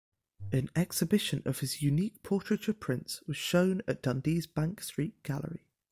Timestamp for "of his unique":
1.45-2.23